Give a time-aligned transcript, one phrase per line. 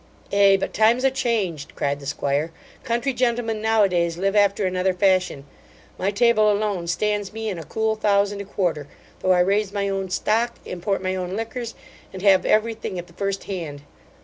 [0.33, 2.51] 'Ay; but times are changed (cried the 'squire)
[2.83, 5.45] Country gentlemen now a days live after another fashion.
[5.99, 8.87] My table alone stands me in a cool thousand a quarter,
[9.19, 11.75] though I raise my own stock, import my own liquors,
[12.11, 13.83] and have every thing at the first hand.